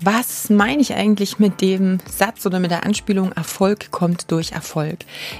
Was 0.00 0.50
meine 0.50 0.82
ich 0.82 0.94
eigentlich 0.94 1.38
mit 1.38 1.62
dem 1.62 1.98
Satz 2.06 2.44
oder 2.44 2.60
mit 2.60 2.70
der 2.70 2.84
Anspielung 2.84 3.32
Erfolg 3.32 3.90
kommt 3.90 4.30
durch 4.30 4.52
Erfolg? 4.52 4.98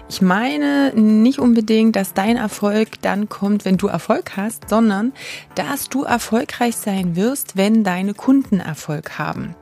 Ich 0.08 0.22
meine 0.22 0.94
nicht 0.94 1.38
unbedingt, 1.38 1.94
dass 1.94 2.14
dein 2.14 2.38
Erfolg 2.38 3.02
dann 3.02 3.28
kommt, 3.28 3.66
wenn 3.66 3.76
du 3.76 3.86
Erfolg 3.88 4.36
hast, 4.38 4.70
sondern 4.70 5.12
dass 5.56 5.90
du 5.90 6.04
erfolgreich 6.04 6.76
sein 6.76 7.16
wirst, 7.16 7.58
wenn 7.58 7.84
deine 7.84 8.14
Kunden 8.14 8.60
Erfolg 8.60 9.18
haben. 9.18 9.54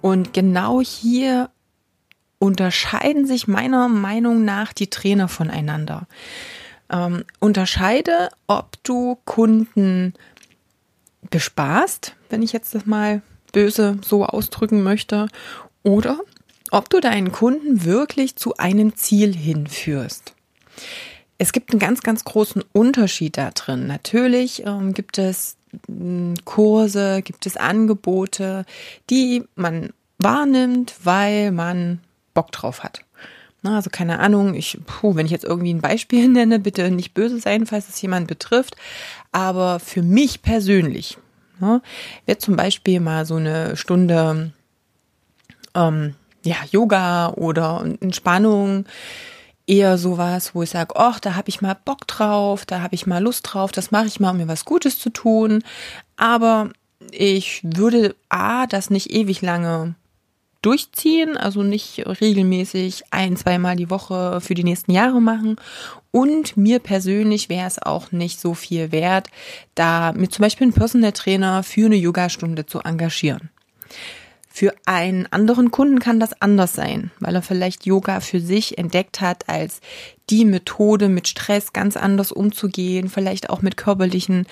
Und 0.00 0.32
genau 0.32 0.80
hier 0.80 1.50
unterscheiden 2.38 3.26
sich 3.26 3.46
meiner 3.46 3.88
Meinung 3.88 4.46
nach 4.46 4.72
die 4.72 4.88
Trainer 4.88 5.28
voneinander. 5.28 6.06
Ähm, 6.88 7.24
unterscheide, 7.40 8.30
ob 8.46 8.82
du 8.84 9.18
Kunden 9.26 10.14
bespaßt, 11.28 12.16
wenn 12.30 12.42
ich 12.42 12.52
jetzt 12.52 12.74
das 12.74 12.86
mal 12.86 13.20
böse 13.52 13.98
so 14.02 14.24
ausdrücken 14.24 14.82
möchte, 14.82 15.28
oder 15.82 16.20
ob 16.70 16.88
du 16.90 17.00
deinen 17.00 17.32
Kunden 17.32 17.84
wirklich 17.84 18.36
zu 18.36 18.56
einem 18.56 18.96
Ziel 18.96 19.34
hinführst. 19.34 20.34
Es 21.38 21.52
gibt 21.52 21.70
einen 21.70 21.80
ganz, 21.80 22.02
ganz 22.02 22.24
großen 22.24 22.62
Unterschied 22.72 23.38
da 23.38 23.50
drin. 23.50 23.86
Natürlich 23.86 24.66
ähm, 24.66 24.92
gibt 24.92 25.18
es 25.18 25.56
hm, 25.86 26.34
Kurse, 26.44 27.22
gibt 27.22 27.46
es 27.46 27.56
Angebote, 27.56 28.66
die 29.08 29.44
man 29.54 29.90
wahrnimmt, 30.18 30.94
weil 31.02 31.50
man 31.50 32.00
Bock 32.34 32.52
drauf 32.52 32.82
hat. 32.82 33.00
Na, 33.62 33.76
also 33.76 33.90
keine 33.90 34.20
Ahnung, 34.20 34.54
ich, 34.54 34.78
puh, 34.86 35.16
wenn 35.16 35.26
ich 35.26 35.32
jetzt 35.32 35.44
irgendwie 35.44 35.74
ein 35.74 35.80
Beispiel 35.80 36.28
nenne, 36.32 36.58
bitte 36.58 36.90
nicht 36.90 37.14
böse 37.14 37.40
sein, 37.40 37.66
falls 37.66 37.88
es 37.88 38.00
jemand 38.00 38.28
betrifft. 38.28 38.76
Aber 39.32 39.80
für 39.80 40.02
mich 40.02 40.42
persönlich, 40.42 41.18
Ne? 41.60 41.82
Wird 42.26 42.40
zum 42.40 42.56
Beispiel 42.56 43.00
mal 43.00 43.26
so 43.26 43.36
eine 43.36 43.76
Stunde 43.76 44.52
ähm, 45.74 46.14
ja, 46.44 46.56
Yoga 46.70 47.30
oder 47.30 47.84
Entspannung 48.00 48.86
eher 49.66 49.98
sowas, 49.98 50.54
wo 50.54 50.62
ich 50.62 50.70
sage, 50.70 50.94
ach, 50.96 51.20
da 51.20 51.36
habe 51.36 51.48
ich 51.48 51.60
mal 51.60 51.76
Bock 51.84 52.06
drauf, 52.06 52.66
da 52.66 52.80
habe 52.80 52.94
ich 52.94 53.06
mal 53.06 53.22
Lust 53.22 53.46
drauf, 53.50 53.70
das 53.70 53.90
mache 53.90 54.06
ich 54.06 54.18
mal, 54.18 54.30
um 54.30 54.38
mir 54.38 54.48
was 54.48 54.64
Gutes 54.64 54.98
zu 54.98 55.10
tun. 55.10 55.62
Aber 56.16 56.70
ich 57.12 57.60
würde 57.62 58.16
A, 58.28 58.66
das 58.66 58.90
nicht 58.90 59.10
ewig 59.12 59.42
lange 59.42 59.94
durchziehen, 60.62 61.36
also 61.36 61.62
nicht 61.62 62.04
regelmäßig 62.06 63.04
ein, 63.10 63.36
zweimal 63.36 63.76
die 63.76 63.90
Woche 63.90 64.40
für 64.40 64.54
die 64.54 64.64
nächsten 64.64 64.92
Jahre 64.92 65.20
machen. 65.20 65.56
Und 66.10 66.56
mir 66.56 66.80
persönlich 66.80 67.48
wäre 67.48 67.66
es 67.66 67.80
auch 67.80 68.12
nicht 68.12 68.40
so 68.40 68.54
viel 68.54 68.92
wert, 68.92 69.28
da 69.74 70.12
mit 70.12 70.32
zum 70.32 70.42
Beispiel 70.42 70.66
einen 70.66 70.74
Personal 70.74 71.12
Trainer 71.12 71.62
für 71.62 71.86
eine 71.86 71.96
Yogastunde 71.96 72.66
zu 72.66 72.80
engagieren. 72.80 73.50
Für 74.52 74.74
einen 74.84 75.28
anderen 75.30 75.70
Kunden 75.70 76.00
kann 76.00 76.18
das 76.18 76.42
anders 76.42 76.72
sein, 76.72 77.12
weil 77.20 77.36
er 77.36 77.42
vielleicht 77.42 77.86
Yoga 77.86 78.18
für 78.18 78.40
sich 78.40 78.78
entdeckt 78.78 79.20
hat 79.20 79.48
als 79.48 79.80
die 80.28 80.44
Methode, 80.44 81.08
mit 81.08 81.28
Stress 81.28 81.72
ganz 81.72 81.96
anders 81.96 82.32
umzugehen, 82.32 83.08
vielleicht 83.08 83.48
auch 83.48 83.62
mit 83.62 83.76
körperlichen 83.76 84.46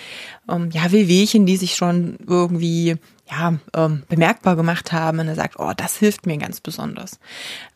ähm, 0.49 0.71
ja, 0.73 0.93
Wehwehchen, 0.93 1.47
die 1.47 1.57
sich 1.57 1.75
schon 1.75 2.17
irgendwie 2.27 2.97
ja, 3.31 3.59
ähm, 3.75 4.05
bemerkbar 4.09 4.57
gemacht 4.57 4.93
haben 4.93 5.19
und 5.21 5.29
er 5.29 5.35
sagt, 5.35 5.59
oh, 5.59 5.73
das 5.77 5.97
hilft 5.97 6.27
mir 6.27 6.39
ganz 6.39 6.61
besonders. 6.61 7.19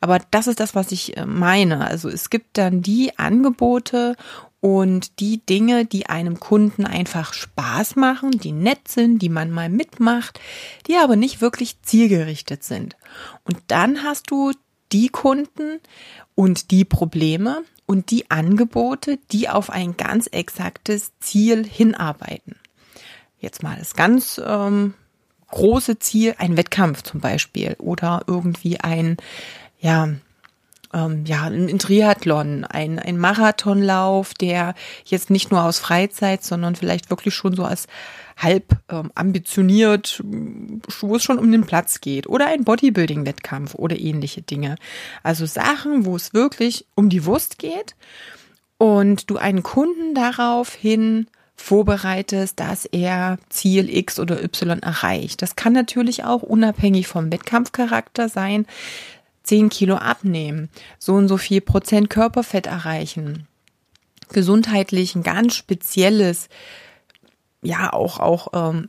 Aber 0.01 0.19
das 0.31 0.47
ist 0.47 0.61
das, 0.61 0.75
was 0.75 0.93
ich 0.93 1.17
äh, 1.17 1.27
meine. 1.27 1.87
Also 1.87 2.09
es 2.09 2.31
gibt 2.31 2.59
dann 2.59 2.83
die 2.83 3.19
Angebote 3.19 4.17
und 4.61 5.19
die 5.21 5.45
Dinge, 5.45 5.85
die 5.85 6.07
einem 6.07 6.39
Kunden 6.41 6.87
einfach 6.87 7.35
Spaß 7.35 7.97
machen, 7.97 8.31
die 8.31 8.53
nett 8.53 8.89
sind, 8.89 9.19
die 9.19 9.29
man 9.29 9.51
mal 9.51 9.69
mitmacht, 9.69 10.41
die 10.87 10.97
aber 10.97 11.17
nicht 11.17 11.41
wirklich 11.41 11.83
zielgerichtet 11.83 12.63
sind. 12.63 12.97
Und 13.45 13.59
dann 13.67 14.05
hast 14.05 14.31
du 14.31 14.53
die 14.93 15.09
Kunden 15.09 15.81
und 16.35 16.71
die 16.71 16.85
Probleme 16.85 17.63
und 17.87 18.11
die 18.11 18.31
Angebote, 18.31 19.19
die 19.33 19.49
auf 19.49 19.69
ein 19.69 19.97
ganz 19.97 20.29
exaktes 20.29 21.13
Ziel 21.19 21.67
hinarbeiten. 21.67 22.57
Jetzt 23.39 23.65
mal 23.65 23.77
das 23.77 23.95
ganz 23.95 24.41
ähm, 24.45 24.95
große 25.53 26.01
Ziel, 26.01 26.35
ein 26.39 26.57
Wettkampf 26.57 27.03
zum 27.03 27.21
Beispiel 27.21 27.77
oder 27.79 28.25
irgendwie 28.27 28.81
ein, 28.81 29.17
ja, 29.79 30.09
ähm, 30.93 31.25
ja, 31.25 31.45
ein 31.45 31.79
Triathlon, 31.79 32.65
ein, 32.65 32.99
ein 32.99 33.19
Marathonlauf, 33.19 34.35
der 34.35 34.75
jetzt 35.05 35.31
nicht 35.31 35.51
nur 35.51 35.63
aus 35.63 35.79
Freizeit, 35.79 36.43
sondern 36.45 36.75
vielleicht 36.75 37.11
wirklich 37.11 37.35
schon 37.35 37.55
so 37.55 37.65
als 37.65 37.87
halb 38.37 38.77
ähm, 38.89 39.11
ambitioniert, 39.15 40.23
wo 41.01 41.17
es 41.17 41.23
schon 41.23 41.39
um 41.39 41.51
den 41.53 41.65
Platz 41.65 42.01
geht 42.01 42.27
oder 42.27 42.47
ein 42.47 42.65
Bodybuilding-Wettkampf 42.65 43.75
oder 43.75 43.99
ähnliche 43.99 44.43
Dinge. 44.43 44.77
Also 45.23 45.47
Sachen, 45.47 46.05
wo 46.05 46.17
es 46.17 46.35
wirklich 46.35 46.87
um 46.95 47.09
die 47.09 47.25
Wurst 47.25 47.59
geht 47.59 47.95
und 48.79 49.31
du 49.31 49.37
einen 49.37 49.63
Kunden 49.63 50.15
daraufhin 50.15 51.27
vorbereitest, 51.63 52.59
dass 52.59 52.85
er 52.87 53.39
Ziel 53.49 53.89
X 53.89 54.19
oder 54.19 54.43
Y 54.43 54.83
erreicht. 54.83 55.43
Das 55.43 55.57
kann 55.57 55.73
natürlich 55.73 56.25
auch 56.25 56.43
unabhängig 56.43 57.07
vom 57.07 57.31
Wettkampfcharakter 57.31 58.29
sein. 58.29 58.67
10 59.45 59.71
Kilo 59.71 59.97
abnehmen, 59.97 60.69
so 60.99 61.15
und 61.15 61.29
so 61.29 61.37
viel 61.37 61.61
Prozent 61.61 62.11
Körperfett 62.11 62.69
erreichen, 62.69 63.49
gesundheitlich 64.29 65.17
ein 65.17 65.25
ganz 65.25 65.57
spezielles, 65.57 66.49
ja 67.61 67.93
auch 67.93 68.21
auch 68.21 68.49
ähm, 68.53 68.89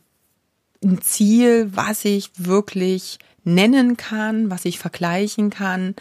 ein 0.83 1.01
Ziel, 1.01 1.69
was 1.73 2.05
ich 2.05 2.29
wirklich 2.37 3.17
nennen 3.43 3.97
kann, 3.97 4.51
was 4.51 4.65
ich 4.65 4.77
vergleichen 4.77 5.49
kann, 5.49 5.95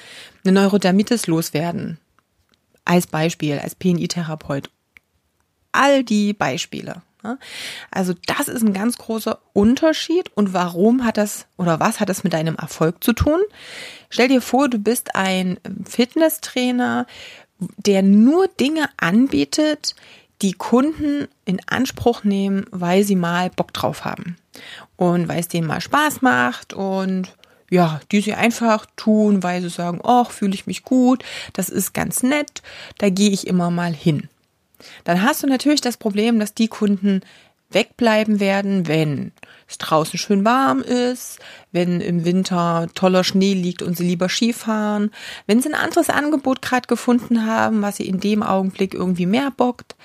eine 0.45 0.53
Neurodermitis 0.53 1.27
loswerden. 1.27 1.99
Als 2.85 3.07
Beispiel, 3.07 3.59
als 3.59 3.75
PNI-Therapeut 3.75 4.71
all 5.73 6.05
die 6.05 6.33
Beispiele. 6.33 7.03
Ne? 7.23 7.39
Also 7.91 8.15
das 8.27 8.49
ist 8.49 8.63
ein 8.63 8.73
ganz 8.73 8.99
großer 8.99 9.39
Unterschied. 9.53 10.31
Und 10.35 10.53
warum 10.53 11.05
hat 11.05 11.17
das 11.17 11.47
oder 11.57 11.81
was 11.81 12.01
hat 12.01 12.09
das 12.09 12.25
mit 12.25 12.33
deinem 12.33 12.57
Erfolg 12.57 13.03
zu 13.03 13.13
tun? 13.13 13.41
Stell 14.11 14.29
dir 14.29 14.43
vor, 14.43 14.69
du 14.69 14.79
bist 14.79 15.15
ein 15.15 15.59
Fitnesstrainer, 15.85 17.07
der 17.59 18.03
nur 18.03 18.49
Dinge 18.49 18.89
anbietet, 18.97 19.95
die 20.43 20.53
Kunden 20.53 21.29
in 21.45 21.61
Anspruch 21.67 22.25
nehmen, 22.25 22.67
weil 22.71 23.05
sie 23.05 23.15
mal 23.15 23.51
Bock 23.51 23.73
drauf 23.73 24.05
haben 24.05 24.37
und 24.97 25.29
weil 25.29 25.39
es 25.39 25.49
denen 25.49 25.69
mal 25.69 25.81
Spaß 25.81 26.21
macht 26.21 26.73
und 26.73 27.37
ja, 27.71 28.01
die 28.11 28.21
sie 28.21 28.35
einfach 28.35 28.87
tun, 28.97 29.43
weil 29.43 29.63
sie 29.63 29.71
sagen, 29.71 30.01
ach, 30.05 30.31
fühle 30.31 30.53
ich 30.53 30.67
mich 30.67 30.83
gut, 30.83 31.25
das 31.55 31.71
ist 31.71 31.95
ganz 31.95 32.23
nett, 32.23 32.61
da 32.99 33.09
gehe 33.09 33.31
ich 33.31 33.47
immer 33.47 33.71
mal 33.71 33.95
hin 33.95 34.29
dann 35.05 35.23
hast 35.23 35.43
du 35.43 35.47
natürlich 35.47 35.81
das 35.81 35.97
Problem, 35.97 36.39
dass 36.39 36.55
die 36.55 36.69
Kunden 36.69 37.23
wegbleiben 37.75 38.41
werden, 38.41 38.87
wenn 38.87 39.33
es 39.69 39.79
draußen 39.79 40.19
schön 40.19 40.45
warm 40.45 40.81
ist, 40.81 41.39
wenn 41.71 42.01
im 42.01 42.25
Winter 42.25 42.89
toller 42.95 43.25
Schnee 43.25 43.55
liegt 43.55 43.83
und 43.83 43.97
sie 43.97 44.05
lieber 44.05 44.29
Skifahren, 44.29 45.11
wenn 45.47 45.61
sie 45.61 45.71
ein 45.71 45.75
anderes 45.75 46.11
Angebot 46.11 46.63
gerade 46.63 46.87
gefunden 46.87 47.47
haben, 47.47 47.83
was 47.83 47.97
sie 47.97 48.07
in 48.07 48.21
dem 48.21 48.43
Augenblick 48.43 48.95
irgendwie 48.95 49.27
mehr 49.27 49.51
bockt, 49.51 49.97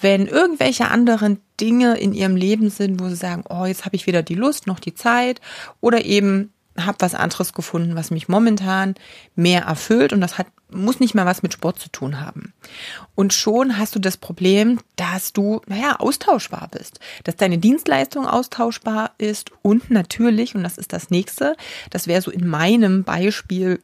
wenn 0.00 0.26
irgendwelche 0.26 0.88
anderen 0.88 1.40
Dinge 1.60 1.98
in 1.98 2.14
ihrem 2.14 2.36
Leben 2.36 2.70
sind, 2.70 3.00
wo 3.00 3.08
sie 3.08 3.16
sagen, 3.16 3.44
oh, 3.48 3.66
jetzt 3.66 3.84
habe 3.84 3.96
ich 3.96 4.06
weder 4.06 4.22
die 4.22 4.34
Lust 4.34 4.66
noch 4.66 4.80
die 4.80 4.94
Zeit 4.94 5.40
oder 5.80 6.04
eben 6.04 6.52
habe 6.78 6.98
was 7.00 7.14
anderes 7.14 7.52
gefunden, 7.52 7.96
was 7.96 8.10
mich 8.10 8.28
momentan 8.28 8.94
mehr 9.34 9.62
erfüllt 9.62 10.12
und 10.12 10.20
das 10.20 10.38
hat 10.38 10.46
muss 10.72 11.00
nicht 11.00 11.14
mal 11.14 11.26
was 11.26 11.42
mit 11.42 11.52
Sport 11.52 11.78
zu 11.78 11.88
tun 11.90 12.20
haben. 12.20 12.52
Und 13.14 13.32
schon 13.32 13.78
hast 13.78 13.94
du 13.94 13.98
das 13.98 14.16
Problem, 14.16 14.80
dass 14.96 15.32
du, 15.32 15.60
naja, 15.66 15.96
austauschbar 15.96 16.68
bist, 16.70 17.00
dass 17.24 17.36
deine 17.36 17.58
Dienstleistung 17.58 18.26
austauschbar 18.26 19.12
ist 19.18 19.50
und 19.62 19.90
natürlich, 19.90 20.54
und 20.54 20.62
das 20.62 20.78
ist 20.78 20.92
das 20.92 21.10
nächste, 21.10 21.56
das 21.90 22.06
wäre 22.06 22.22
so 22.22 22.30
in 22.30 22.46
meinem 22.46 23.04
Beispiel 23.04 23.80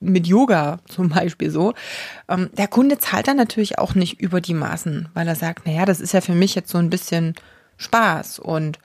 mit 0.00 0.26
Yoga 0.26 0.78
zum 0.86 1.08
Beispiel 1.08 1.50
so, 1.50 1.74
ähm, 2.28 2.50
der 2.56 2.68
Kunde 2.68 2.98
zahlt 2.98 3.28
dann 3.28 3.36
natürlich 3.36 3.78
auch 3.78 3.94
nicht 3.94 4.20
über 4.20 4.40
die 4.40 4.54
Maßen, 4.54 5.08
weil 5.14 5.28
er 5.28 5.36
sagt, 5.36 5.66
naja, 5.66 5.84
das 5.84 6.00
ist 6.00 6.12
ja 6.12 6.20
für 6.20 6.34
mich 6.34 6.54
jetzt 6.54 6.70
so 6.70 6.78
ein 6.78 6.90
bisschen 6.90 7.34
Spaß 7.76 8.38
und 8.38 8.78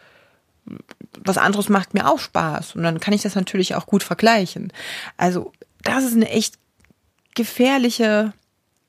was 1.23 1.37
anderes 1.37 1.69
macht 1.69 1.93
mir 1.93 2.09
auch 2.09 2.19
Spaß 2.19 2.75
und 2.75 2.83
dann 2.83 2.99
kann 2.99 3.13
ich 3.13 3.21
das 3.21 3.35
natürlich 3.35 3.75
auch 3.75 3.85
gut 3.85 4.03
vergleichen. 4.03 4.71
Also 5.17 5.51
das 5.83 6.03
ist 6.03 6.15
eine 6.15 6.29
echt 6.29 6.55
gefährliche 7.35 8.33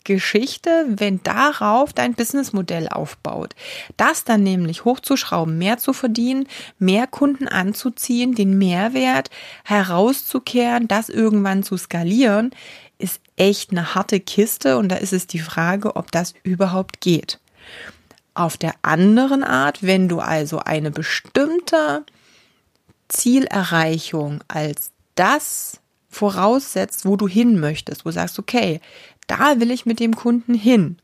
Geschichte, 0.04 0.86
wenn 0.88 1.22
darauf 1.22 1.92
dein 1.92 2.14
Businessmodell 2.14 2.88
aufbaut. 2.88 3.54
Das 3.98 4.24
dann 4.24 4.42
nämlich 4.42 4.86
hochzuschrauben, 4.86 5.58
mehr 5.58 5.76
zu 5.76 5.92
verdienen, 5.92 6.48
mehr 6.78 7.06
Kunden 7.06 7.46
anzuziehen, 7.46 8.34
den 8.34 8.56
Mehrwert 8.56 9.28
herauszukehren, 9.64 10.88
das 10.88 11.10
irgendwann 11.10 11.62
zu 11.62 11.76
skalieren, 11.76 12.52
ist 12.98 13.20
echt 13.36 13.70
eine 13.70 13.94
harte 13.94 14.18
Kiste 14.18 14.78
und 14.78 14.88
da 14.88 14.96
ist 14.96 15.12
es 15.12 15.26
die 15.26 15.38
Frage, 15.40 15.94
ob 15.96 16.10
das 16.10 16.32
überhaupt 16.42 17.00
geht. 17.00 17.38
Auf 18.38 18.56
der 18.56 18.74
anderen 18.82 19.42
Art, 19.42 19.82
wenn 19.82 20.08
du 20.08 20.20
also 20.20 20.60
eine 20.60 20.92
bestimmte 20.92 22.04
Zielerreichung 23.08 24.44
als 24.46 24.92
das 25.16 25.80
voraussetzt, 26.08 27.04
wo 27.04 27.16
du 27.16 27.26
hin 27.26 27.58
möchtest, 27.58 28.04
wo 28.04 28.10
du 28.10 28.14
sagst, 28.14 28.38
okay, 28.38 28.80
da 29.26 29.58
will 29.58 29.72
ich 29.72 29.86
mit 29.86 29.98
dem 29.98 30.14
Kunden 30.14 30.54
hin. 30.54 30.98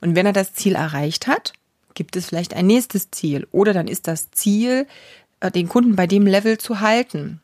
Und 0.00 0.16
wenn 0.16 0.26
er 0.26 0.32
das 0.32 0.54
Ziel 0.54 0.74
erreicht 0.74 1.28
hat, 1.28 1.52
gibt 1.94 2.16
es 2.16 2.26
vielleicht 2.26 2.52
ein 2.52 2.66
nächstes 2.66 3.12
Ziel. 3.12 3.46
Oder 3.52 3.74
dann 3.74 3.86
ist 3.86 4.08
das 4.08 4.32
Ziel, 4.32 4.88
äh, 5.38 5.52
den 5.52 5.68
Kunden 5.68 5.94
bei 5.94 6.08
dem 6.08 6.26
Level 6.26 6.58
zu 6.58 6.80
halten, 6.80 7.40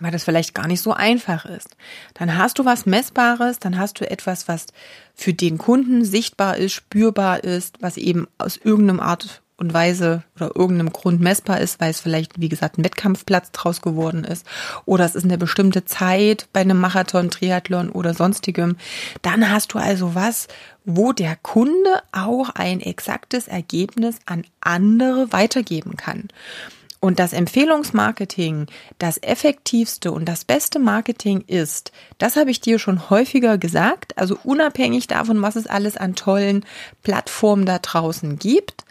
weil 0.00 0.10
das 0.10 0.24
vielleicht 0.24 0.54
gar 0.54 0.66
nicht 0.66 0.80
so 0.80 0.92
einfach 0.92 1.44
ist. 1.44 1.76
Dann 2.14 2.36
hast 2.36 2.58
du 2.58 2.64
was 2.64 2.86
Messbares, 2.86 3.58
dann 3.58 3.78
hast 3.78 4.00
du 4.00 4.10
etwas, 4.10 4.48
was 4.48 4.66
für 5.14 5.34
den 5.34 5.58
Kunden 5.58 6.04
sichtbar 6.04 6.56
ist, 6.56 6.72
spürbar 6.72 7.44
ist, 7.44 7.76
was 7.80 7.96
eben 7.96 8.26
aus 8.38 8.56
irgendeinem 8.56 9.00
Art 9.00 9.42
und 9.62 9.72
Weise 9.72 10.24
oder 10.36 10.56
irgendeinem 10.56 10.92
Grund 10.92 11.20
messbar 11.20 11.60
ist, 11.60 11.80
weil 11.80 11.90
es 11.90 12.00
vielleicht, 12.00 12.40
wie 12.40 12.48
gesagt, 12.48 12.78
ein 12.78 12.84
Wettkampfplatz 12.84 13.52
draus 13.52 13.80
geworden 13.80 14.24
ist 14.24 14.44
oder 14.84 15.04
es 15.04 15.14
ist 15.14 15.24
eine 15.24 15.38
bestimmte 15.38 15.84
Zeit 15.84 16.48
bei 16.52 16.60
einem 16.60 16.80
Marathon, 16.80 17.30
Triathlon 17.30 17.90
oder 17.90 18.12
sonstigem, 18.12 18.76
dann 19.22 19.50
hast 19.50 19.72
du 19.72 19.78
also 19.78 20.14
was, 20.14 20.48
wo 20.84 21.12
der 21.12 21.36
Kunde 21.36 22.02
auch 22.10 22.50
ein 22.50 22.80
exaktes 22.80 23.46
Ergebnis 23.46 24.16
an 24.26 24.44
andere 24.60 25.32
weitergeben 25.32 25.96
kann. 25.96 26.28
Und 27.04 27.18
das 27.18 27.32
Empfehlungsmarketing 27.32 28.66
das 28.98 29.20
effektivste 29.20 30.12
und 30.12 30.24
das 30.24 30.44
beste 30.44 30.78
Marketing 30.78 31.40
ist, 31.48 31.90
das 32.18 32.36
habe 32.36 32.52
ich 32.52 32.60
dir 32.60 32.78
schon 32.78 33.10
häufiger 33.10 33.58
gesagt, 33.58 34.16
also 34.16 34.38
unabhängig 34.44 35.08
davon, 35.08 35.42
was 35.42 35.56
es 35.56 35.66
alles 35.66 35.96
an 35.96 36.14
tollen 36.14 36.64
Plattformen 37.02 37.66
da 37.66 37.80
draußen 37.80 38.38
gibt, 38.38 38.84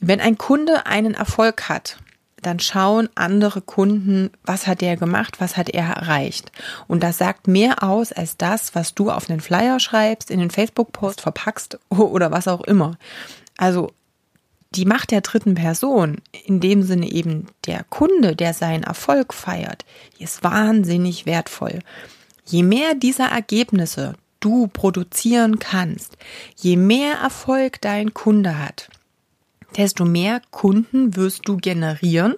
wenn 0.00 0.22
ein 0.22 0.38
Kunde 0.38 0.86
einen 0.86 1.12
Erfolg 1.12 1.68
hat, 1.68 1.98
dann 2.40 2.60
schauen 2.60 3.10
andere 3.14 3.60
Kunden, 3.60 4.30
was 4.44 4.66
hat 4.66 4.82
er 4.82 4.96
gemacht, 4.96 5.38
was 5.38 5.58
hat 5.58 5.68
er 5.68 5.84
erreicht. 5.84 6.50
Und 6.88 7.02
das 7.02 7.18
sagt 7.18 7.46
mehr 7.46 7.82
aus 7.82 8.12
als 8.12 8.38
das, 8.38 8.74
was 8.74 8.94
du 8.94 9.10
auf 9.10 9.26
den 9.26 9.40
Flyer 9.40 9.80
schreibst, 9.80 10.30
in 10.30 10.40
den 10.40 10.50
Facebook-Post 10.50 11.20
verpackst 11.20 11.78
oder 11.90 12.30
was 12.30 12.48
auch 12.48 12.62
immer. 12.62 12.96
Also 13.58 13.92
die 14.74 14.86
Macht 14.86 15.10
der 15.10 15.20
dritten 15.20 15.54
Person, 15.54 16.18
in 16.44 16.60
dem 16.60 16.82
Sinne 16.82 17.10
eben 17.10 17.46
der 17.66 17.84
Kunde, 17.84 18.34
der 18.34 18.54
seinen 18.54 18.82
Erfolg 18.84 19.34
feiert, 19.34 19.84
ist 20.18 20.42
wahnsinnig 20.42 21.26
wertvoll. 21.26 21.80
Je 22.46 22.62
mehr 22.62 22.94
dieser 22.94 23.26
Ergebnisse 23.26 24.14
du 24.40 24.66
produzieren 24.66 25.58
kannst, 25.58 26.16
je 26.56 26.76
mehr 26.76 27.16
Erfolg 27.16 27.80
dein 27.80 28.14
Kunde 28.14 28.58
hat, 28.58 28.88
desto 29.76 30.04
mehr 30.04 30.42
Kunden 30.50 31.16
wirst 31.16 31.42
du 31.46 31.56
generieren 31.58 32.34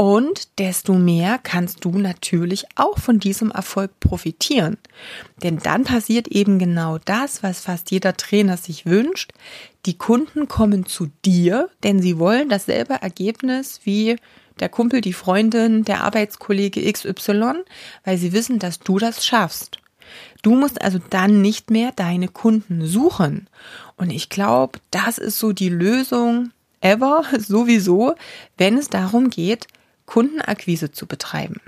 und 0.00 0.58
desto 0.58 0.94
mehr 0.94 1.38
kannst 1.42 1.84
du 1.84 1.90
natürlich 1.98 2.64
auch 2.74 2.98
von 2.98 3.20
diesem 3.20 3.50
Erfolg 3.50 4.00
profitieren. 4.00 4.78
Denn 5.42 5.58
dann 5.58 5.84
passiert 5.84 6.26
eben 6.28 6.58
genau 6.58 6.96
das, 7.04 7.42
was 7.42 7.60
fast 7.60 7.90
jeder 7.90 8.16
Trainer 8.16 8.56
sich 8.56 8.86
wünscht. 8.86 9.34
Die 9.84 9.98
Kunden 9.98 10.48
kommen 10.48 10.86
zu 10.86 11.10
dir, 11.26 11.68
denn 11.82 12.00
sie 12.00 12.18
wollen 12.18 12.48
dasselbe 12.48 12.94
Ergebnis 12.94 13.80
wie 13.84 14.16
der 14.58 14.70
Kumpel, 14.70 15.02
die 15.02 15.12
Freundin, 15.12 15.84
der 15.84 16.02
Arbeitskollege 16.02 16.90
XY, 16.90 17.56
weil 18.02 18.16
sie 18.16 18.32
wissen, 18.32 18.58
dass 18.58 18.78
du 18.78 18.98
das 18.98 19.26
schaffst. 19.26 19.80
Du 20.40 20.54
musst 20.54 20.80
also 20.80 20.98
dann 21.10 21.42
nicht 21.42 21.70
mehr 21.70 21.92
deine 21.94 22.28
Kunden 22.28 22.86
suchen. 22.86 23.48
Und 23.98 24.08
ich 24.08 24.30
glaube, 24.30 24.78
das 24.90 25.18
ist 25.18 25.38
so 25.38 25.52
die 25.52 25.68
Lösung 25.68 26.52
ever 26.80 27.22
sowieso, 27.38 28.14
wenn 28.56 28.78
es 28.78 28.88
darum 28.88 29.28
geht, 29.28 29.66
Kundenakquise 30.10 30.90
zu 30.90 31.06
betreiben. 31.06 31.60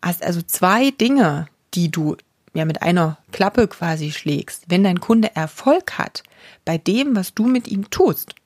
Hast 0.00 0.22
also 0.22 0.40
zwei 0.40 0.92
Dinge, 0.92 1.48
die 1.74 1.90
du 1.90 2.16
ja 2.54 2.64
mit 2.64 2.80
einer 2.82 3.18
Klappe 3.32 3.66
quasi 3.66 4.12
schlägst. 4.12 4.66
Wenn 4.68 4.84
dein 4.84 5.00
Kunde 5.00 5.34
Erfolg 5.34 5.98
hat 5.98 6.22
bei 6.64 6.78
dem, 6.78 7.16
was 7.16 7.34
du 7.34 7.46
mit 7.46 7.66
ihm 7.66 7.90
tust, 7.90 8.36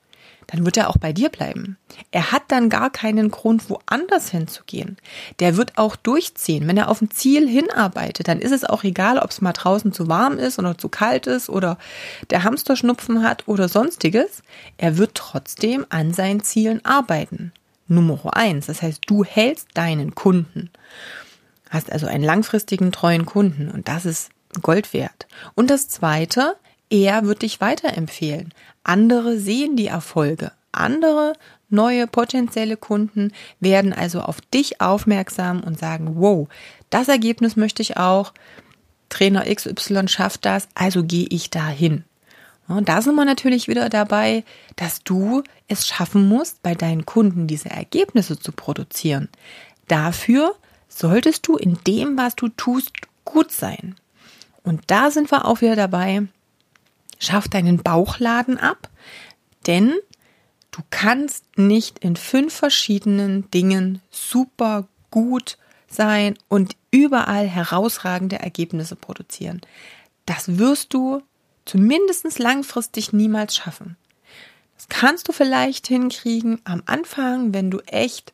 dann 0.47 0.65
wird 0.65 0.77
er 0.77 0.89
auch 0.89 0.97
bei 0.97 1.13
dir 1.13 1.29
bleiben. 1.29 1.77
Er 2.09 2.31
hat 2.31 2.41
dann 2.47 2.69
gar 2.69 2.89
keinen 2.89 3.29
Grund, 3.29 3.69
woanders 3.69 4.31
hinzugehen. 4.31 4.97
Der 5.37 5.55
wird 5.55 5.77
auch 5.77 5.95
durchziehen. 5.95 6.67
Wenn 6.67 6.77
er 6.77 6.89
auf 6.89 6.99
ein 6.99 7.11
Ziel 7.11 7.47
hinarbeitet, 7.47 8.27
dann 8.27 8.39
ist 8.39 8.51
es 8.51 8.63
auch 8.63 8.83
egal, 8.83 9.19
ob 9.19 9.29
es 9.29 9.41
mal 9.41 9.53
draußen 9.53 9.93
zu 9.93 10.07
warm 10.07 10.39
ist 10.39 10.57
oder 10.57 10.79
zu 10.79 10.89
kalt 10.89 11.27
ist 11.27 11.47
oder 11.47 11.77
der 12.31 12.43
Hamster 12.43 12.75
Schnupfen 12.75 13.21
hat 13.21 13.47
oder 13.47 13.69
sonstiges. 13.69 14.41
Er 14.77 14.97
wird 14.97 15.13
trotzdem 15.13 15.85
an 15.89 16.11
seinen 16.11 16.41
Zielen 16.41 16.83
arbeiten. 16.83 17.53
Nummer 17.89 18.35
eins. 18.35 18.67
Das 18.67 18.81
heißt, 18.81 19.01
du 19.07 19.23
hältst 19.23 19.69
deinen 19.73 20.15
Kunden. 20.15 20.69
Hast 21.69 21.91
also 21.91 22.07
einen 22.07 22.23
langfristigen, 22.23 22.91
treuen 22.91 23.25
Kunden 23.25 23.69
und 23.69 23.87
das 23.87 24.05
ist 24.05 24.29
Gold 24.61 24.93
wert. 24.93 25.27
Und 25.55 25.69
das 25.69 25.87
zweite, 25.87 26.55
er 26.89 27.25
wird 27.25 27.43
dich 27.43 27.61
weiterempfehlen. 27.61 28.53
Andere 28.83 29.37
sehen 29.37 29.75
die 29.75 29.87
Erfolge. 29.87 30.51
Andere 30.71 31.33
neue 31.69 32.07
potenzielle 32.07 32.77
Kunden 32.77 33.31
werden 33.59 33.93
also 33.93 34.21
auf 34.21 34.41
dich 34.41 34.81
aufmerksam 34.81 35.61
und 35.61 35.77
sagen, 35.77 36.15
wow, 36.15 36.47
das 36.89 37.07
Ergebnis 37.07 37.55
möchte 37.55 37.81
ich 37.81 37.97
auch. 37.97 38.33
Trainer 39.09 39.45
XY 39.53 40.07
schafft 40.07 40.45
das, 40.45 40.67
also 40.75 41.03
gehe 41.03 41.27
ich 41.29 41.49
dahin. 41.49 42.03
Und 42.69 42.87
da 42.87 43.01
sind 43.01 43.15
wir 43.15 43.25
natürlich 43.25 43.67
wieder 43.67 43.89
dabei, 43.89 44.43
dass 44.75 45.03
du 45.03 45.43
es 45.67 45.87
schaffen 45.87 46.27
musst, 46.27 46.61
bei 46.61 46.75
deinen 46.75 47.05
Kunden 47.05 47.47
diese 47.47 47.69
Ergebnisse 47.69 48.39
zu 48.39 48.51
produzieren. 48.51 49.29
Dafür 49.87 50.55
solltest 50.87 51.47
du 51.47 51.57
in 51.57 51.79
dem, 51.87 52.17
was 52.17 52.35
du 52.35 52.47
tust, 52.49 52.91
gut 53.25 53.51
sein. 53.51 53.95
Und 54.63 54.83
da 54.87 55.09
sind 55.09 55.31
wir 55.31 55.45
auch 55.45 55.61
wieder 55.61 55.75
dabei, 55.75 56.27
Schaff 57.19 57.49
deinen 57.49 57.83
Bauchladen 57.83 58.57
ab, 58.57 58.89
denn 59.67 59.93
du 60.71 60.81
kannst 60.89 61.43
nicht 61.57 61.99
in 61.99 62.15
fünf 62.15 62.53
verschiedenen 62.53 63.51
Dingen 63.51 64.01
super 64.09 64.87
gut 65.11 65.57
sein 65.89 66.37
und 66.47 66.77
überall 66.91 67.45
herausragende 67.45 68.39
Ergebnisse 68.39 68.95
produzieren. 68.95 69.59
Das 70.25 70.57
wirst 70.57 70.93
du 70.93 71.21
zumindest 71.65 72.39
langfristig 72.39 73.13
niemals 73.13 73.55
schaffen. 73.55 73.97
Das 74.75 74.87
kannst 74.87 75.27
du 75.27 75.33
vielleicht 75.33 75.87
hinkriegen 75.87 76.61
am 76.63 76.83
Anfang, 76.85 77.53
wenn 77.53 77.69
du 77.69 77.79
echt 77.81 78.33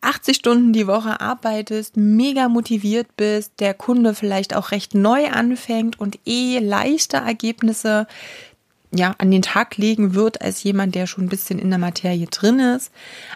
80 0.00 0.36
Stunden 0.36 0.72
die 0.72 0.86
Woche 0.86 1.20
arbeitest, 1.20 1.96
mega 1.96 2.48
motiviert 2.48 3.16
bist, 3.16 3.52
der 3.60 3.72
Kunde 3.72 4.14
vielleicht 4.14 4.54
auch 4.54 4.72
recht 4.72 4.94
neu 4.94 5.28
anfängt 5.28 5.98
und 5.98 6.18
eh 6.26 6.58
leichte 6.58 7.18
Ergebnisse 7.18 8.06
ja, 8.94 9.14
an 9.18 9.30
den 9.30 9.42
Tag 9.42 9.76
legen 9.76 10.14
wird 10.14 10.42
als 10.42 10.62
jemand, 10.62 10.94
der 10.94 11.06
schon 11.06 11.24
ein 11.24 11.30
bisschen 11.30 11.58
in 11.58 11.70
der 11.70 11.78
Materie 11.78 12.26
drin 12.26 12.58
ist. 12.58 12.92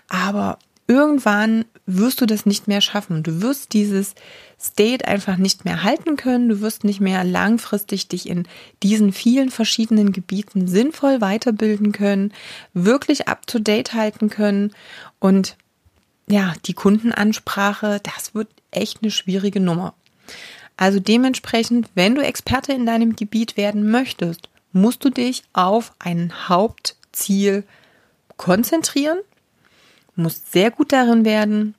Aber 0.09 0.59
irgendwann 0.87 1.65
wirst 1.87 2.21
du 2.21 2.26
das 2.26 2.47
nicht 2.47 2.66
mehr 2.66 2.81
schaffen. 2.81 3.23
Du 3.23 3.40
wirst 3.40 3.73
dieses 3.73 4.14
State 4.61 5.07
einfach 5.07 5.37
nicht 5.37 5.64
mehr 5.64 5.85
halten 5.85 6.16
können. 6.16 6.49
Du 6.49 6.61
wirst 6.61 6.85
nicht 6.85 7.00
mehr 7.00 7.23
langfristig 7.23 8.09
dich 8.09 8.28
in 8.28 8.49
diesen 8.83 9.12
vielen 9.12 9.50
verschiedenen 9.50 10.12
Gebieten 10.12 10.66
sinnvoll 10.66 11.21
weiterbilden 11.21 11.93
können, 11.93 12.33
wirklich 12.75 13.28
up 13.28 13.47
to 13.47 13.61
date 13.61 13.95
halten 13.95 14.28
können. 14.31 14.73
Und 15.21 15.57
ja, 16.28 16.55
die 16.66 16.75
Kundenansprache, 16.75 18.00
das 18.02 18.35
wird 18.35 18.49
echt 18.73 19.02
eine 19.02 19.12
schwierige 19.12 19.61
Nummer. 19.61 19.95
Also 20.76 20.99
dementsprechend, 20.99 21.88
wenn 21.95 22.16
du 22.16 22.23
Experte 22.23 22.73
in 22.73 22.85
deinem 22.85 23.14
Gebiet 23.16 23.57
werden 23.57 23.88
möchtest, 23.90 24.49
musst 24.73 25.05
du 25.05 25.11
dich 25.11 25.45
auf 25.52 25.93
ein 26.00 26.49
Hauptziel 26.49 27.64
konzentrieren, 28.37 29.19
musst 30.16 30.52
sehr 30.52 30.71
gut 30.71 30.93
darin 30.93 31.25
werden, 31.25 31.75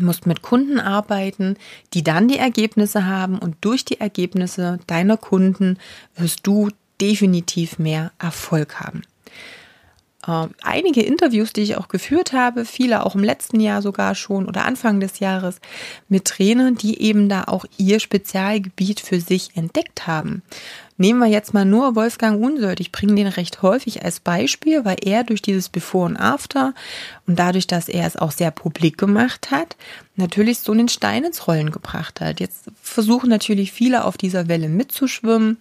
musst 0.00 0.26
mit 0.26 0.42
Kunden 0.42 0.80
arbeiten, 0.80 1.56
die 1.94 2.02
dann 2.02 2.28
die 2.28 2.38
Ergebnisse 2.38 3.06
haben 3.06 3.38
und 3.38 3.56
durch 3.60 3.84
die 3.84 4.00
Ergebnisse 4.00 4.78
deiner 4.86 5.16
Kunden 5.16 5.78
wirst 6.16 6.46
du 6.46 6.70
definitiv 7.00 7.78
mehr 7.78 8.12
Erfolg 8.18 8.80
haben. 8.80 9.02
Äh, 10.26 10.48
einige 10.62 11.02
Interviews, 11.02 11.52
die 11.52 11.62
ich 11.62 11.76
auch 11.76 11.88
geführt 11.88 12.32
habe, 12.32 12.64
viele 12.64 13.06
auch 13.06 13.14
im 13.14 13.22
letzten 13.22 13.60
Jahr 13.60 13.82
sogar 13.82 14.14
schon 14.14 14.46
oder 14.46 14.64
Anfang 14.64 14.98
des 15.00 15.20
Jahres 15.20 15.60
mit 16.08 16.24
Trainern, 16.24 16.74
die 16.74 17.00
eben 17.00 17.28
da 17.28 17.44
auch 17.44 17.64
ihr 17.76 18.00
Spezialgebiet 18.00 19.00
für 19.00 19.20
sich 19.20 19.50
entdeckt 19.54 20.06
haben. 20.06 20.42
Nehmen 21.00 21.20
wir 21.20 21.28
jetzt 21.28 21.54
mal 21.54 21.64
nur 21.64 21.94
Wolfgang 21.94 22.42
Unsold. 22.42 22.80
Ich 22.80 22.90
bringe 22.90 23.14
den 23.14 23.28
recht 23.28 23.62
häufig 23.62 24.04
als 24.04 24.18
Beispiel, 24.18 24.84
weil 24.84 24.96
er 25.00 25.22
durch 25.22 25.40
dieses 25.40 25.68
Before 25.68 26.06
und 26.06 26.16
After 26.16 26.74
und 27.28 27.38
dadurch, 27.38 27.68
dass 27.68 27.88
er 27.88 28.04
es 28.04 28.16
auch 28.16 28.32
sehr 28.32 28.50
publik 28.50 28.98
gemacht 28.98 29.52
hat, 29.52 29.76
natürlich 30.16 30.58
so 30.58 30.72
einen 30.72 30.88
Stein 30.88 31.22
ins 31.22 31.46
Rollen 31.46 31.70
gebracht 31.70 32.20
hat. 32.20 32.40
Jetzt 32.40 32.64
versuchen 32.82 33.30
natürlich 33.30 33.70
viele 33.70 34.04
auf 34.04 34.16
dieser 34.16 34.48
Welle 34.48 34.68
mitzuschwimmen 34.68 35.58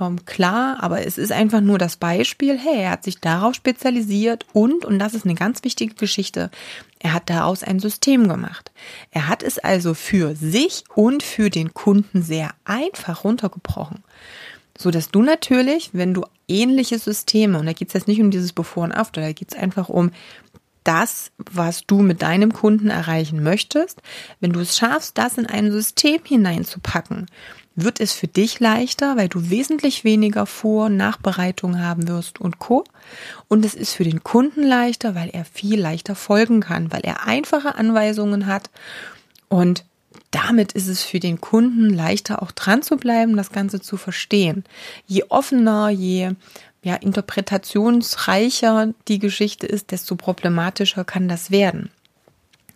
ähm, 0.00 0.24
klar, 0.24 0.82
aber 0.82 1.06
es 1.06 1.18
ist 1.18 1.30
einfach 1.30 1.60
nur 1.60 1.78
das 1.78 1.96
Beispiel, 1.96 2.58
hey, 2.58 2.82
er 2.82 2.90
hat 2.90 3.04
sich 3.04 3.20
darauf 3.20 3.54
spezialisiert 3.54 4.44
und, 4.52 4.84
und 4.84 4.98
das 4.98 5.14
ist 5.14 5.24
eine 5.24 5.34
ganz 5.36 5.62
wichtige 5.62 5.94
Geschichte, 5.94 6.50
er 6.98 7.12
hat 7.12 7.30
daraus 7.30 7.62
ein 7.62 7.78
System 7.78 8.28
gemacht. 8.28 8.72
Er 9.10 9.28
hat 9.28 9.42
es 9.42 9.58
also 9.58 9.94
für 9.94 10.34
sich 10.34 10.84
und 10.94 11.22
für 11.22 11.50
den 11.50 11.74
Kunden 11.74 12.22
sehr 12.22 12.50
einfach 12.64 13.24
runtergebrochen. 13.24 14.02
So 14.76 14.90
dass 14.90 15.10
du 15.10 15.22
natürlich, 15.22 15.90
wenn 15.92 16.14
du 16.14 16.24
ähnliche 16.48 16.98
Systeme, 16.98 17.58
und 17.58 17.66
da 17.66 17.72
geht 17.72 17.88
es 17.88 17.94
jetzt 17.94 18.08
nicht 18.08 18.20
um 18.20 18.32
dieses 18.32 18.52
Before 18.52 18.86
und 18.86 18.92
After, 18.92 19.20
da 19.20 19.32
geht 19.32 19.52
es 19.52 19.58
einfach 19.58 19.88
um 19.88 20.10
das, 20.82 21.30
was 21.38 21.86
du 21.86 22.02
mit 22.02 22.22
deinem 22.22 22.52
Kunden 22.52 22.90
erreichen 22.90 23.42
möchtest, 23.42 24.02
wenn 24.40 24.52
du 24.52 24.60
es 24.60 24.76
schaffst, 24.76 25.16
das 25.16 25.38
in 25.38 25.46
ein 25.46 25.72
System 25.72 26.20
hineinzupacken, 26.24 27.26
wird 27.76 28.00
es 28.00 28.12
für 28.12 28.28
dich 28.28 28.60
leichter, 28.60 29.16
weil 29.16 29.28
du 29.28 29.50
wesentlich 29.50 30.04
weniger 30.04 30.46
Vor- 30.46 30.86
und 30.86 30.96
Nachbereitung 30.96 31.80
haben 31.80 32.08
wirst 32.08 32.40
und 32.40 32.58
Co. 32.58 32.84
Und 33.48 33.64
es 33.64 33.74
ist 33.74 33.94
für 33.94 34.04
den 34.04 34.22
Kunden 34.22 34.62
leichter, 34.62 35.14
weil 35.14 35.30
er 35.30 35.44
viel 35.44 35.80
leichter 35.80 36.14
folgen 36.14 36.60
kann, 36.60 36.92
weil 36.92 37.02
er 37.02 37.26
einfache 37.26 37.74
Anweisungen 37.74 38.46
hat 38.46 38.70
und 39.48 39.84
damit 40.30 40.72
ist 40.72 40.88
es 40.88 41.02
für 41.02 41.20
den 41.20 41.40
Kunden 41.40 41.90
leichter 41.90 42.42
auch 42.42 42.50
dran 42.50 42.82
zu 42.82 42.96
bleiben, 42.96 43.36
das 43.36 43.52
Ganze 43.52 43.80
zu 43.80 43.96
verstehen. 43.96 44.64
Je 45.06 45.24
offener, 45.28 45.90
je 45.90 46.32
ja, 46.82 46.96
interpretationsreicher 46.96 48.92
die 49.08 49.18
Geschichte 49.18 49.66
ist, 49.66 49.92
desto 49.92 50.16
problematischer 50.16 51.04
kann 51.04 51.28
das 51.28 51.50
werden. 51.50 51.90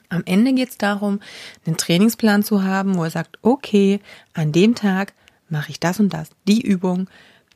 Am 0.08 0.22
Ende 0.24 0.54
geht 0.54 0.70
es 0.70 0.78
darum, 0.78 1.20
einen 1.66 1.76
Trainingsplan 1.76 2.42
zu 2.42 2.62
haben, 2.62 2.96
wo 2.96 3.04
er 3.04 3.10
sagt, 3.10 3.38
okay, 3.42 4.00
an 4.32 4.52
dem 4.52 4.74
Tag 4.74 5.12
mache 5.48 5.70
ich 5.70 5.80
das 5.80 6.00
und 6.00 6.12
das, 6.12 6.30
die 6.46 6.62
Übung, 6.62 7.08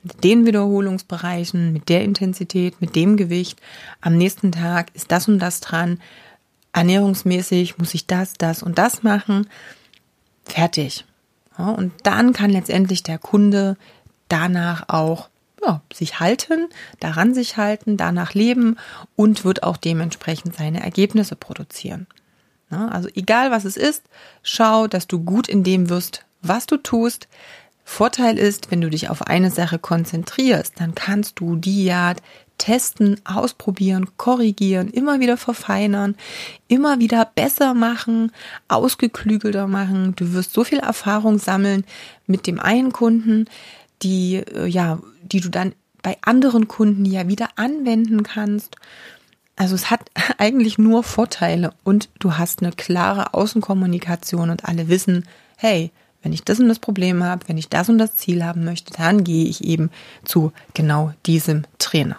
mit 0.02 0.24
den 0.24 0.46
Wiederholungsbereichen, 0.46 1.72
mit 1.72 1.88
der 1.88 2.02
Intensität, 2.02 2.80
mit 2.80 2.96
dem 2.96 3.16
Gewicht. 3.16 3.60
Am 4.00 4.16
nächsten 4.16 4.52
Tag 4.52 4.90
ist 4.94 5.12
das 5.12 5.28
und 5.28 5.38
das 5.38 5.60
dran. 5.60 6.00
Ernährungsmäßig 6.72 7.78
muss 7.78 7.94
ich 7.94 8.06
das, 8.06 8.34
das 8.34 8.62
und 8.62 8.78
das 8.78 9.02
machen. 9.02 9.46
Fertig. 10.44 11.04
Ja, 11.56 11.70
und 11.70 11.92
dann 12.02 12.32
kann 12.32 12.50
letztendlich 12.50 13.02
der 13.02 13.18
Kunde 13.18 13.76
danach 14.28 14.88
auch 14.88 15.28
ja, 15.64 15.80
sich 15.92 16.18
halten, 16.18 16.68
daran 16.98 17.34
sich 17.34 17.56
halten, 17.56 17.96
danach 17.96 18.34
leben 18.34 18.78
und 19.14 19.44
wird 19.44 19.62
auch 19.62 19.76
dementsprechend 19.76 20.56
seine 20.56 20.82
Ergebnisse 20.82 21.36
produzieren. 21.36 22.06
Also 22.78 23.08
egal 23.14 23.50
was 23.50 23.64
es 23.64 23.76
ist, 23.76 24.02
schau, 24.42 24.86
dass 24.86 25.06
du 25.06 25.20
gut 25.20 25.48
in 25.48 25.64
dem 25.64 25.88
wirst, 25.88 26.24
was 26.42 26.66
du 26.66 26.76
tust. 26.76 27.28
Vorteil 27.84 28.38
ist, 28.38 28.70
wenn 28.70 28.80
du 28.80 28.90
dich 28.90 29.10
auf 29.10 29.26
eine 29.26 29.50
Sache 29.50 29.78
konzentrierst, 29.78 30.74
dann 30.78 30.94
kannst 30.94 31.40
du 31.40 31.56
die 31.56 31.84
ja 31.84 32.14
testen, 32.58 33.20
ausprobieren, 33.24 34.08
korrigieren, 34.16 34.88
immer 34.88 35.18
wieder 35.18 35.36
verfeinern, 35.36 36.14
immer 36.68 37.00
wieder 37.00 37.28
besser 37.34 37.74
machen, 37.74 38.30
ausgeklügelter 38.68 39.66
machen. 39.66 40.14
Du 40.14 40.32
wirst 40.32 40.52
so 40.52 40.62
viel 40.62 40.78
Erfahrung 40.78 41.38
sammeln 41.38 41.84
mit 42.26 42.46
dem 42.46 42.60
einen 42.60 42.92
Kunden, 42.92 43.46
die 44.02 44.36
äh, 44.36 44.66
ja, 44.66 45.00
die 45.22 45.40
du 45.40 45.48
dann 45.48 45.74
bei 46.02 46.18
anderen 46.22 46.68
Kunden 46.68 47.04
ja 47.04 47.26
wieder 47.28 47.48
anwenden 47.56 48.22
kannst. 48.22 48.76
Also 49.62 49.76
es 49.76 49.90
hat 49.90 50.10
eigentlich 50.38 50.76
nur 50.76 51.04
Vorteile 51.04 51.72
und 51.84 52.08
du 52.18 52.36
hast 52.36 52.62
eine 52.62 52.72
klare 52.72 53.32
Außenkommunikation 53.32 54.50
und 54.50 54.64
alle 54.64 54.88
wissen, 54.88 55.24
hey, 55.56 55.92
wenn 56.20 56.32
ich 56.32 56.42
das 56.42 56.58
und 56.58 56.68
das 56.68 56.80
Problem 56.80 57.22
habe, 57.22 57.46
wenn 57.46 57.58
ich 57.58 57.68
das 57.68 57.88
und 57.88 57.98
das 57.98 58.16
Ziel 58.16 58.44
haben 58.44 58.64
möchte, 58.64 58.92
dann 58.92 59.22
gehe 59.22 59.46
ich 59.46 59.62
eben 59.62 59.90
zu 60.24 60.52
genau 60.74 61.12
diesem 61.26 61.62
Trainer. 61.78 62.16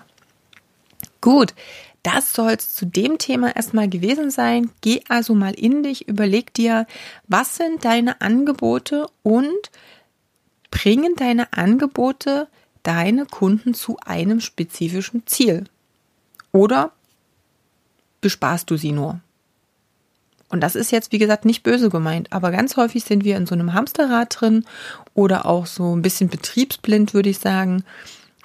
Gut, 1.19 1.53
das 2.01 2.31
soll 2.31 2.51
es 2.51 2.75
zu 2.75 2.85
dem 2.85 3.17
Thema 3.17 3.53
erstmal 3.53 3.89
gewesen 3.89 4.31
sein. 4.31 4.71
Geh 4.79 5.01
also 5.09 5.35
mal 5.35 5.53
in 5.53 5.83
dich, 5.83 6.07
überleg 6.07 6.53
dir, 6.53 6.88
was 7.27 7.57
sind 7.57 7.83
deine 7.83 8.21
Angebote 8.21 9.07
und 9.21 9.69
bringen 10.71 11.15
deine 11.17 11.51
Angebote 11.51 12.47
deine 12.83 13.25
Kunden 13.25 13.73
zu 13.73 13.97
einem 14.05 14.39
spezifischen 14.39 15.27
Ziel. 15.27 15.65
Oder 16.53 16.93
besparst 18.24 18.72
du 18.72 18.77
sie 18.77 18.92
nur. 18.92 19.20
Und 20.50 20.62
das 20.62 20.75
ist 20.75 20.92
jetzt, 20.92 21.12
wie 21.12 21.18
gesagt, 21.18 21.46
nicht 21.46 21.63
böse 21.63 21.89
gemeint, 21.89 22.32
aber 22.32 22.51
ganz 22.51 22.77
häufig 22.77 23.03
sind 23.03 23.24
wir 23.24 23.38
in 23.38 23.46
so 23.46 23.53
einem 23.53 23.74
Hamsterrad 23.74 24.36
drin 24.39 24.65
oder 25.13 25.46
auch 25.46 25.65
so 25.65 25.96
ein 25.96 26.01
bisschen 26.01 26.30
betriebsblind, 26.30 27.13
würde 27.13 27.30
ich 27.30 27.39
sagen, 27.39 27.84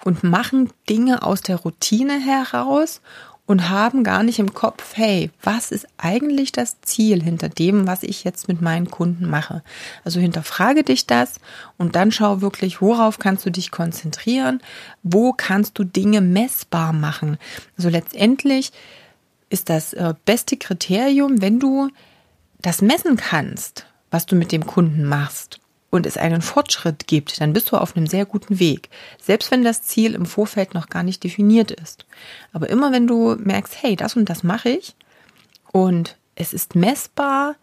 und 0.05 0.25
machen 0.25 0.71
Dinge 0.89 1.23
aus 1.23 1.43
der 1.43 1.57
Routine 1.57 2.19
heraus 2.19 3.01
und 3.49 3.71
haben 3.71 4.05
gar 4.05 4.23
nicht 4.23 4.39
im 4.39 4.53
Kopf, 4.53 4.93
hey, 4.95 5.31
was 5.43 5.71
ist 5.71 5.87
eigentlich 5.97 6.53
das 6.53 6.81
Ziel 6.83 7.23
hinter 7.23 7.49
dem, 7.49 7.87
was 7.87 8.03
ich 8.03 8.23
jetzt 8.23 8.47
mit 8.47 8.61
meinen 8.61 8.91
Kunden 8.91 9.29
mache? 9.29 9.63
Also 10.05 10.21
hinterfrage 10.21 10.85
dich 10.85 11.07
das 11.07 11.41
und 11.79 11.97
dann 11.97 12.13
schau 12.13 12.43
wirklich, 12.43 12.83
worauf 12.83 13.19
kannst 13.19 13.47
du 13.47 13.51
dich 13.51 13.71
konzentrieren? 13.71 14.61
Wo 15.03 15.33
kannst 15.33 15.79
du 15.79 15.85
Dinge 15.85 16.21
messbar 16.21 16.93
machen? 16.93 17.39
Also 17.79 17.89
letztendlich 17.89 18.73
ist 19.51 19.69
das 19.69 19.93
äh, 19.93 20.15
beste 20.25 20.57
Kriterium, 20.57 21.41
wenn 21.41 21.59
du 21.59 21.89
das 22.61 22.83
messen 22.83 23.17
kannst, 23.17 23.87
was 24.11 24.27
du 24.27 24.37
mit 24.37 24.53
dem 24.53 24.67
Kunden 24.67 25.05
machst 25.05 25.61
und 25.91 26.07
es 26.07 26.17
einen 26.17 26.43
Fortschritt 26.43 27.07
gibt, 27.07 27.41
dann 27.41 27.53
bist 27.53 27.71
du 27.71 27.77
auf 27.77 27.97
einem 27.97 28.07
sehr 28.07 28.27
guten 28.27 28.59
Weg. 28.59 28.91
Selbst 29.21 29.51
wenn 29.51 29.65
das 29.65 29.83
Ziel 29.83 30.15
im 30.15 30.27
Vorfeld 30.27 30.75
noch 30.75 30.89
gar 30.89 31.03
nicht 31.03 31.25
definiert 31.25 31.71
ist. 31.71 32.05
Aber 32.53 32.69
immer 32.69 32.93
wenn 32.93 33.07
du 33.07 33.37
merkst, 33.39 33.83
hey, 33.83 33.97
das 33.97 34.17
und 34.17 34.29
das 34.29 34.43
mache 34.43 34.71
ich 34.71 34.95
und 35.73 36.17
es 36.35 36.53
ist 36.53 36.75
messbar, 36.75 37.57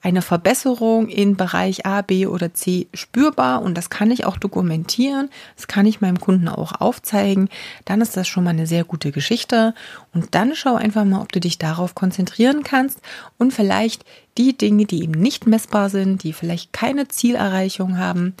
eine 0.00 0.22
Verbesserung 0.22 1.08
in 1.08 1.36
Bereich 1.36 1.84
A, 1.84 2.02
B 2.02 2.26
oder 2.26 2.54
C 2.54 2.86
spürbar 2.94 3.62
und 3.62 3.76
das 3.76 3.90
kann 3.90 4.10
ich 4.12 4.24
auch 4.24 4.36
dokumentieren, 4.36 5.28
das 5.56 5.66
kann 5.66 5.86
ich 5.86 6.00
meinem 6.00 6.20
Kunden 6.20 6.46
auch 6.48 6.80
aufzeigen, 6.80 7.48
dann 7.84 8.00
ist 8.00 8.16
das 8.16 8.28
schon 8.28 8.44
mal 8.44 8.50
eine 8.50 8.66
sehr 8.66 8.84
gute 8.84 9.10
Geschichte. 9.10 9.74
Und 10.14 10.34
dann 10.34 10.54
schau 10.54 10.76
einfach 10.76 11.04
mal, 11.04 11.20
ob 11.20 11.32
du 11.32 11.40
dich 11.40 11.58
darauf 11.58 11.94
konzentrieren 11.94 12.62
kannst 12.62 13.00
und 13.38 13.52
vielleicht 13.52 14.04
die 14.36 14.56
Dinge, 14.56 14.84
die 14.84 15.02
eben 15.02 15.12
nicht 15.12 15.48
messbar 15.48 15.90
sind, 15.90 16.22
die 16.22 16.32
vielleicht 16.32 16.72
keine 16.72 17.08
Zielerreichung 17.08 17.98
haben, 17.98 18.34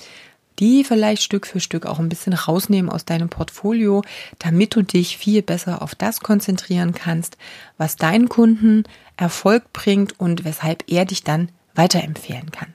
die 0.58 0.84
vielleicht 0.84 1.22
Stück 1.22 1.46
für 1.46 1.60
Stück 1.60 1.86
auch 1.86 1.98
ein 1.98 2.08
bisschen 2.08 2.32
rausnehmen 2.32 2.90
aus 2.90 3.04
deinem 3.04 3.28
Portfolio, 3.28 4.02
damit 4.38 4.74
du 4.74 4.82
dich 4.82 5.16
viel 5.16 5.42
besser 5.42 5.82
auf 5.82 5.94
das 5.94 6.20
konzentrieren 6.20 6.92
kannst, 6.92 7.36
was 7.76 7.96
deinen 7.96 8.28
Kunden 8.28 8.84
Erfolg 9.16 9.72
bringt 9.72 10.18
und 10.18 10.44
weshalb 10.44 10.84
er 10.88 11.04
dich 11.04 11.24
dann 11.24 11.50
weiterempfehlen 11.74 12.50
kann. 12.50 12.74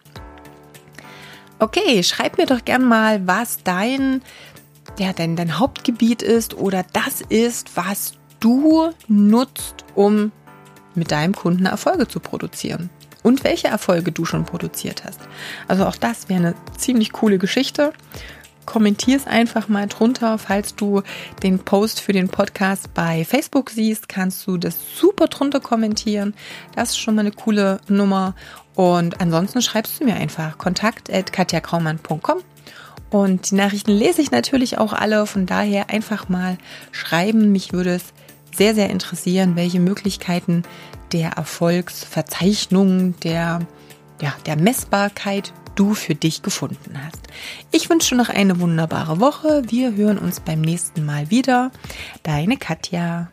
Okay, 1.59 2.03
schreib 2.03 2.37
mir 2.37 2.45
doch 2.45 2.65
gern 2.65 2.83
mal, 2.83 3.25
was 3.27 3.59
dein, 3.63 4.21
ja, 4.97 5.13
dein, 5.13 5.35
dein 5.35 5.59
Hauptgebiet 5.59 6.21
ist 6.21 6.55
oder 6.55 6.85
das 6.93 7.21
ist, 7.21 7.75
was 7.75 8.13
du 8.39 8.91
nutzt, 9.07 9.85
um 9.95 10.31
mit 10.95 11.11
deinem 11.11 11.33
Kunden 11.33 11.65
Erfolge 11.65 12.07
zu 12.07 12.19
produzieren 12.19 12.89
und 13.23 13.43
welche 13.43 13.67
Erfolge 13.67 14.11
du 14.11 14.25
schon 14.25 14.45
produziert 14.45 15.03
hast. 15.05 15.19
Also 15.67 15.85
auch 15.85 15.95
das 15.95 16.29
wäre 16.29 16.39
eine 16.39 16.55
ziemlich 16.77 17.11
coole 17.11 17.37
Geschichte. 17.37 17.93
Kommentier 18.65 19.17
es 19.17 19.27
einfach 19.27 19.67
mal 19.67 19.87
drunter. 19.87 20.37
Falls 20.37 20.75
du 20.75 21.01
den 21.41 21.59
Post 21.59 21.99
für 21.99 22.13
den 22.13 22.29
Podcast 22.29 22.93
bei 22.93 23.25
Facebook 23.25 23.69
siehst, 23.69 24.07
kannst 24.07 24.47
du 24.47 24.57
das 24.57 24.77
super 24.95 25.27
drunter 25.27 25.59
kommentieren. 25.59 26.33
Das 26.75 26.91
ist 26.91 26.99
schon 26.99 27.15
mal 27.15 27.21
eine 27.21 27.31
coole 27.31 27.81
Nummer. 27.87 28.35
Und 28.75 29.19
ansonsten 29.19 29.61
schreibst 29.61 29.99
du 29.99 30.05
mir 30.05 30.15
einfach 30.15 30.57
kontakt 30.57 31.11
at 31.11 31.33
katjakraumann.com 31.33 32.41
und 33.13 33.51
die 33.51 33.55
Nachrichten 33.55 33.91
lese 33.91 34.23
ich 34.23 34.31
natürlich 34.31 34.79
auch 34.79 34.91
alle. 34.91 35.27
Von 35.27 35.45
daher 35.45 35.91
einfach 35.91 36.29
mal 36.29 36.57
schreiben. 36.91 37.51
Mich 37.51 37.71
würde 37.71 37.93
es 37.93 38.05
sehr, 38.55 38.73
sehr 38.73 38.89
interessieren, 38.89 39.55
welche 39.55 39.79
Möglichkeiten 39.79 40.63
der 41.13 41.31
Erfolgsverzeichnung, 41.31 43.19
der, 43.21 43.61
ja, 44.21 44.33
der 44.45 44.55
Messbarkeit 44.57 45.53
du 45.75 45.93
für 45.93 46.15
dich 46.15 46.41
gefunden 46.41 46.99
hast. 47.03 47.21
Ich 47.71 47.89
wünsche 47.89 48.15
noch 48.15 48.29
eine 48.29 48.59
wunderbare 48.59 49.19
Woche. 49.19 49.63
Wir 49.67 49.95
hören 49.95 50.17
uns 50.17 50.39
beim 50.39 50.61
nächsten 50.61 51.05
Mal 51.05 51.29
wieder. 51.31 51.71
Deine 52.23 52.57
Katja. 52.57 53.31